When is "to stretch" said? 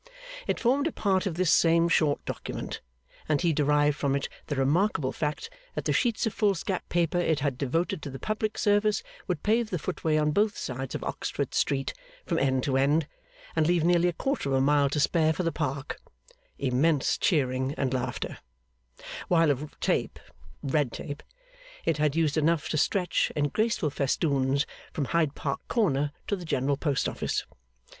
22.69-23.31